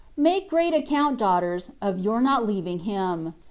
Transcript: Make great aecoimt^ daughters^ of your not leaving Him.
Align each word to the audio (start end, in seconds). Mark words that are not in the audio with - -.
Make 0.17 0.49
great 0.49 0.73
aecoimt^ 0.73 1.17
daughters^ 1.19 1.69
of 1.79 1.99
your 1.99 2.21
not 2.21 2.43
leaving 2.43 2.79
Him. 2.79 3.35